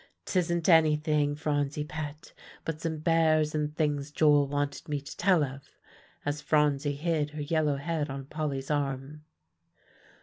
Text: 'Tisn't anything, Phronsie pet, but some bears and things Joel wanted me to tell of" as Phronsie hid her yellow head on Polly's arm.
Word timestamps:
'Tisn't 0.25 0.67
anything, 0.67 1.35
Phronsie 1.35 1.83
pet, 1.83 2.33
but 2.65 2.81
some 2.81 2.97
bears 2.97 3.53
and 3.53 3.75
things 3.75 4.09
Joel 4.11 4.47
wanted 4.47 4.89
me 4.89 4.99
to 4.99 5.15
tell 5.15 5.43
of" 5.43 5.69
as 6.25 6.41
Phronsie 6.41 6.95
hid 6.95 7.29
her 7.37 7.41
yellow 7.43 7.75
head 7.75 8.09
on 8.09 8.25
Polly's 8.25 8.71
arm. 8.71 9.21